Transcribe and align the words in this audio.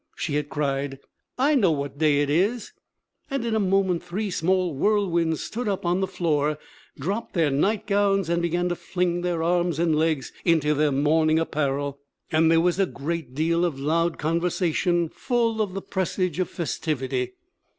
she 0.15 0.33
had 0.33 0.49
cried, 0.49 0.97
'I 1.37 1.53
know 1.53 1.71
what 1.71 1.99
day 1.99 2.21
it 2.21 2.29
is!' 2.31 2.73
And 3.29 3.45
in 3.45 3.53
a 3.55 3.59
moment 3.59 4.01
three 4.01 4.31
small 4.31 4.73
whirlwinds 4.73 5.41
stood 5.41 5.67
up 5.67 5.85
on 5.85 5.99
the 5.99 6.07
floor, 6.07 6.57
dropped 6.97 7.35
their 7.35 7.51
nightgowns, 7.51 8.27
and 8.27 8.41
began 8.41 8.67
to 8.69 8.75
fling 8.75 9.21
their 9.21 9.43
arms 9.43 9.77
and 9.77 9.95
legs 9.95 10.33
into 10.43 10.73
their 10.73 10.91
morning 10.91 11.37
apparel, 11.37 11.99
and 12.31 12.49
there 12.49 12.61
was 12.61 12.79
a 12.79 12.87
great 12.87 13.35
deal 13.35 13.63
of 13.63 13.79
loud 13.79 14.17
conversation 14.17 15.07
full 15.09 15.61
of 15.61 15.75
the 15.75 15.83
presage 15.83 16.39
of 16.39 16.49
festivity. 16.49 17.33